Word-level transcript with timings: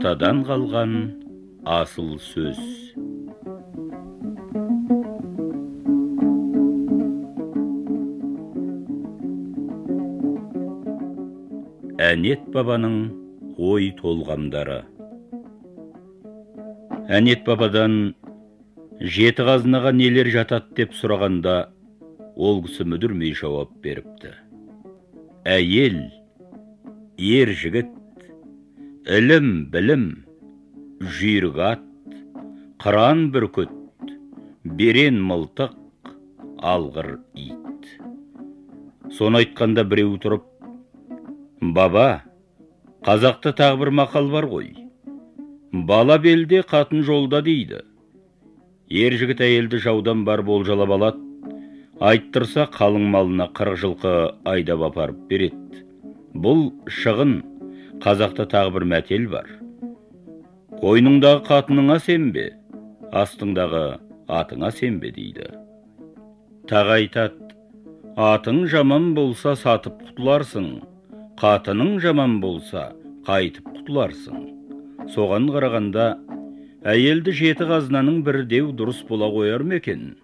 атадан 0.00 0.38
қалған 0.48 0.92
асыл 1.68 2.14
сөз. 2.24 2.56
Әнет 12.00 12.48
бабаның 12.54 12.96
ой 13.60 13.90
толғамдары. 14.00 14.80
Әнет 17.20 17.44
бабадан 17.44 18.00
жеті 19.04 19.50
қазынаға 19.52 19.92
нелер 20.00 20.32
жатады 20.32 20.80
деп 20.80 20.96
сұрағанда 20.96 21.58
ол 22.40 22.64
кісі 22.64 22.88
мүдірмей 22.88 23.36
жауап 23.36 23.76
беріпті. 23.84 24.32
Әйел 25.44 26.06
ер 27.20 27.52
жігіт 27.52 27.99
ілім 29.08 29.70
білім 29.72 30.02
жүйрік 31.00 31.56
ат 31.64 31.84
қыран 32.84 33.30
бүркіт 33.32 33.70
берен 34.76 35.22
мылтық 35.24 35.72
алғыр 36.60 37.08
ит. 37.32 37.88
Соны 39.16 39.40
айтқанда 39.40 39.86
біреу 39.88 40.18
тұрып 40.20 40.44
баба 41.78 42.26
қазақта 43.08 43.54
тағы 43.56 43.80
бір 43.86 43.92
мақал 44.02 44.28
бар 44.28 44.44
ғой. 44.52 44.68
Бала 45.72 46.18
белде 46.18 46.60
қатын 46.60 47.00
жолда 47.00 47.40
дейді. 47.40 47.80
Ер 48.90 49.16
жігіт 49.16 49.40
әйелді 49.40 49.80
жаудан 49.80 50.26
бар 50.28 50.42
болжалап 50.44 50.92
алады. 50.98 51.24
Айттырса 52.00 52.68
қалың 52.68 53.08
малына 53.08 53.48
қырық 53.56 53.80
жылқы 53.80 54.12
айдап 54.44 54.84
апарып 54.92 55.24
береді. 55.32 55.86
Бұл 56.36 56.68
шығын 56.84 57.40
қазақта 58.00 58.46
тағы 58.48 58.72
бір 58.78 58.86
мәтел 58.94 59.26
бар. 59.28 59.48
Қойныңдағы 60.80 61.42
қатыныңа 61.48 61.98
сенбе 62.00 62.46
астыңдағы 63.12 63.84
атыңа 64.40 64.70
сенбе 64.72 65.10
дейді. 65.12 65.50
Тағы 66.70 66.96
айтады 66.96 67.50
атың 68.16 68.62
жаман 68.72 69.12
болса 69.18 69.52
сатып 69.58 70.00
құтыларсың 70.06 70.70
қатының 71.42 71.98
жаман 72.00 72.40
болса 72.40 72.90
қайтып 73.28 73.68
құтыларсың. 73.76 74.48
Соған 75.12 75.50
қарағанда 75.52 76.10
әйелді 76.88 77.36
жеті 77.36 77.68
қазынаның 77.68 78.22
бірі 78.24 78.46
деу 78.48 78.72
дұрыс 78.76 79.04
бола 79.08 79.28
қояр 79.34 79.64
ма 79.66 79.76
екен? 79.80 80.14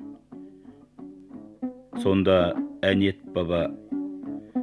Сонда 2.00 2.54
әнет 2.80 3.20
баба 3.34 3.66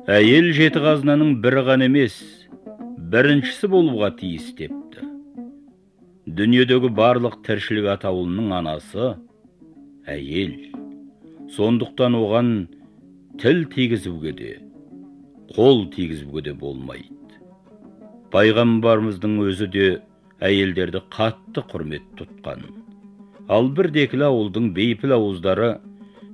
әйел 0.10 0.50
жеті 0.58 0.82
қазынаның 0.84 1.38
бірі 1.44 1.62
ғана 1.70 1.90
емес 1.90 2.18
біріншісі 3.12 3.68
болуға 3.68 4.10
тиіс 4.20 4.54
депті. 4.56 5.04
Дүниедегі 6.24 6.92
барлық 6.96 7.42
тіршілік 7.44 7.90
атаулының 7.98 8.54
анасы 8.56 9.10
әйел. 10.08 10.54
Сондықтан 11.52 12.16
оған 12.16 12.54
тіл 13.42 13.66
тигізуге 13.74 14.32
де 14.40 14.54
қол 15.52 15.84
тигізуге 15.92 16.46
де 16.48 16.56
болмайды. 16.64 17.12
Пайғамбарымыздың 18.32 19.36
өзі 19.50 19.68
де 19.76 19.90
әйелдерді 20.40 21.04
қатты 21.14 21.66
құрмет 21.70 22.08
тұтқан. 22.18 22.66
Ал 23.52 23.70
бірдекілі 23.76 24.30
ауылдың 24.32 24.72
бейпіл 24.80 25.18
ауыздары 25.20 25.76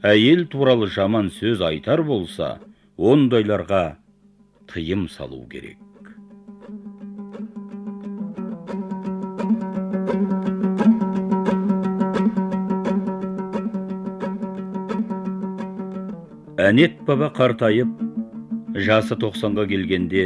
әйел 0.06 0.46
туралы 0.54 0.88
жаман 0.94 1.34
сөз 1.34 1.66
айтар 1.66 2.06
болса 2.06 2.60
ондайларға 2.96 3.86
тыйым 4.70 5.10
салу 5.10 5.48
керек. 5.50 5.89
Әнет 16.70 17.00
баба 17.08 17.32
қартайып 17.34 17.90
жасы 18.88 19.16
тоқсанға 19.22 19.66
келгенде 19.72 20.26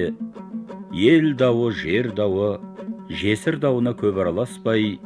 ел 1.05 1.29
дауы 1.39 1.71
жер 1.77 2.11
дауы 2.17 2.49
жесір 3.21 3.59
дауына 3.63 3.93
көп 3.99 4.19
араласпай 4.25 4.97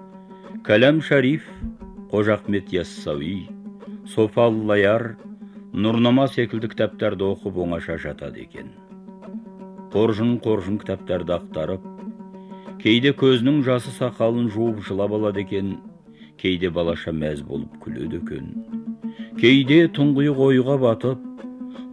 кәләм 0.67 1.03
шариф 1.05 1.45
қожа 2.11 2.39
ахмет 2.39 2.73
яссауи 2.73 3.35
софаллаяр 4.15 5.11
нұрнама 5.77 6.25
секілді 6.31 6.71
кітаптарды 6.71 7.25
оқып 7.27 7.57
оңаша 7.61 7.97
жатады 8.01 8.41
екен. 8.47 8.71
Қоржын 9.93 10.37
қоржын 10.41 10.79
кітаптарды 10.81 11.35
ақтарып 11.35 11.83
кейде 12.81 13.13
көзінің 13.17 13.61
жасы 13.65 13.91
сақалын 13.95 14.49
жуып 14.53 14.83
жылап 14.85 15.13
алады 15.17 15.41
екен 15.45 15.77
кейде 16.41 16.69
балаша 16.69 17.11
мәз 17.11 17.41
болып 17.45 17.73
күледі 17.81 18.21
екен. 18.21 18.51
Кейде 19.41 19.87
тұңғиық 19.97 20.41
ойға 20.47 20.77
батып 20.81 21.23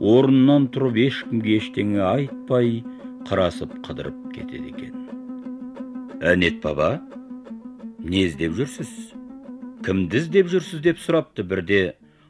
орнынан 0.01 0.69
тұрып 0.75 0.99
ешкімге 1.07 1.59
ештеңе 1.61 2.03
айтпай 2.05 2.83
қырасып 3.29 3.79
қыдырып 3.87 4.21
кетеді 4.35 4.73
екен. 4.75 5.05
Әнет 6.21 6.61
баба 6.65 6.99
не 8.05 8.27
іздеп 8.29 8.57
жүрсіз? 8.59 8.91
Кімді 9.85 10.21
іздеп 10.21 10.53
жүрсіз 10.53 10.85
деп 10.85 11.01
сұрапты 11.01 11.45
бірде 11.49 11.81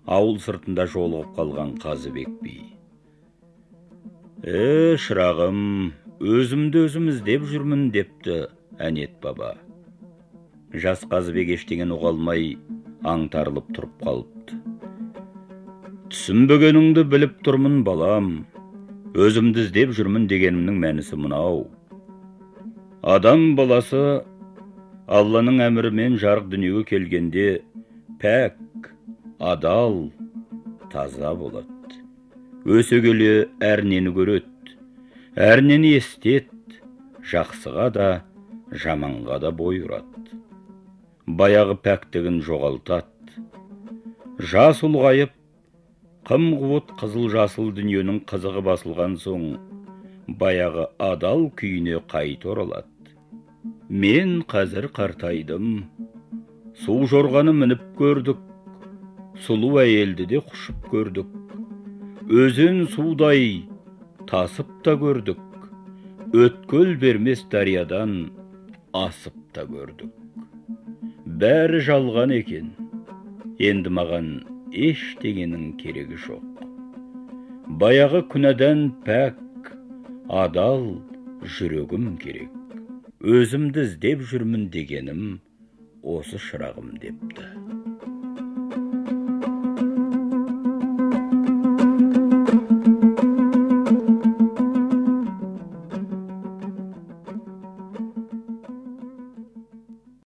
ауыл 0.06 0.38
сыртында 0.42 0.86
жолығып 0.90 1.34
қалған 1.38 1.76
қазыбек 1.82 2.30
би. 2.42 2.56
Е 4.44 4.94
шырағым 5.00 5.92
өзімді 6.22 6.84
өзім 6.86 7.08
іздеп 7.10 7.42
жүрмін 7.50 7.88
депті 7.90 8.46
әнет 8.78 9.16
баба. 9.22 9.54
Жас 10.70 11.02
қазыбек 11.10 11.50
ештеңені 11.56 11.96
ұға 11.96 12.12
алмай 12.14 12.54
аңтарылып 13.02 13.72
тұрып 13.74 14.04
қалыпты. 14.04 14.60
Түсінбегеніңді 16.14 17.04
біліп 17.10 17.40
тұрмын 17.46 17.82
балам. 17.86 18.46
Өзімді 19.14 19.66
іздеп 19.66 19.94
жүрмін 19.98 20.28
дегенімнің 20.30 20.78
мәнісі 20.86 21.18
мынау. 21.18 21.66
Адам 23.02 23.54
баласы 23.58 24.22
алланың 25.06 25.60
әмірімен 25.66 26.18
жарық 26.22 26.46
дүниеге 26.54 26.86
келгенде 26.94 27.48
пәк 28.22 28.90
адал 29.38 30.12
таза 30.92 31.34
болады. 31.34 31.68
Өсе 32.64 33.02
келе 33.02 33.48
әрнені 33.60 34.14
көреді. 34.14 34.53
Әрнені 35.34 35.94
естет 35.98 36.50
жақсыға 37.30 37.88
да 37.96 38.08
жаманға 38.84 39.40
да 39.42 39.50
бой 39.50 39.80
ұрады 39.82 40.38
баяғы 41.26 41.74
пәктігін 41.86 42.40
жоғалтады 42.46 43.42
жас 44.54 44.82
ұлғайып 44.86 45.34
қым 46.30 46.48
қуыт 46.62 46.94
қызыл 47.00 47.28
жасыл 47.34 47.74
дүниенің 47.74 48.22
қызығы 48.30 48.62
басылған 48.70 49.18
соң 49.26 49.46
баяғы 50.40 50.86
адал 51.10 51.48
күйіне 51.58 51.98
қайта 52.14 52.54
оралады 52.54 52.94
мен 53.88 54.42
қазір 54.48 54.88
қартайдым. 54.94 55.84
Су 56.84 57.04
жорғаны 57.10 57.52
мініп 57.54 57.82
көрдік. 57.98 58.40
Сұлу 59.44 59.78
әйелді 59.82 60.26
де 60.30 60.40
құшып 60.40 60.88
көрдік. 60.90 61.28
Өзен 62.30 62.86
судай 62.88 63.64
тасып 64.30 64.70
та 64.84 64.94
көрдік. 65.00 65.40
Өткел 66.34 66.94
бермес 67.00 67.44
дариядан 67.52 68.14
асып 68.96 69.36
та 69.54 69.64
көрдік. 69.68 70.10
Бәрі 71.42 71.80
жалған 71.88 72.34
екен. 72.38 72.72
Енді 73.62 73.92
маған 73.98 74.28
ештеңенің 74.88 75.74
керегі 75.80 76.18
жоқ. 76.26 76.64
Баяғы 77.80 78.24
күнәдан 78.32 78.86
пәк 79.06 79.70
адал 80.42 80.86
жүрегім 81.56 82.14
керек. 82.22 82.52
Өзімді 83.24 83.86
іздеп 83.88 84.24
жүрмін 84.30 84.68
дегенім 84.74 85.38
осы 86.02 86.40
шырағым 86.48 86.96
депті. 87.00 87.63